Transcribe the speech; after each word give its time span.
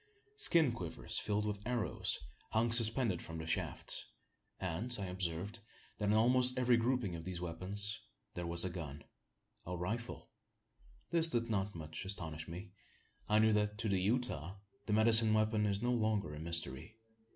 Skin 0.37 0.71
quivers 0.71 1.19
filled 1.19 1.45
with 1.45 1.61
arrows, 1.63 2.17
hung 2.53 2.71
suspended 2.71 3.21
from 3.21 3.37
the 3.37 3.45
shafts; 3.45 4.05
and 4.59 4.97
I 4.99 5.05
observed 5.05 5.59
that, 5.99 6.05
in 6.05 6.13
almost 6.15 6.57
every 6.57 6.75
grouping 6.75 7.15
of 7.15 7.23
these 7.23 7.39
weapons, 7.39 7.99
there 8.33 8.47
was 8.47 8.65
a 8.65 8.71
gun 8.71 9.03
a 9.63 9.77
rifle. 9.77 10.31
This 11.11 11.29
did 11.29 11.51
not 11.51 11.75
much 11.75 12.03
astonish 12.03 12.47
me. 12.47 12.71
I 13.29 13.37
knew 13.37 13.53
that, 13.53 13.77
to 13.77 13.89
the 13.89 14.01
Utah, 14.01 14.55
the 14.87 14.93
medicine 14.93 15.35
weapon 15.35 15.67
is 15.67 15.83
no 15.83 15.91
longer 15.91 16.33
a 16.33 16.39
mystery. 16.39 16.97